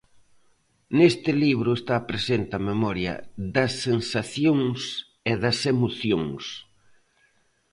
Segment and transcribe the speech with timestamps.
[0.97, 3.13] Neste libro está presente a memoria
[3.55, 4.79] das sensacións
[5.31, 6.43] e das emocións.